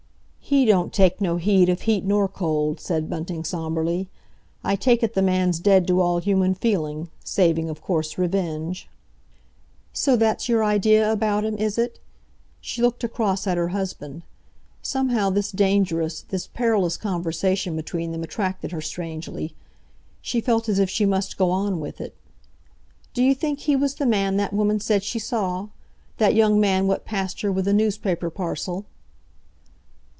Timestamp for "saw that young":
25.17-26.59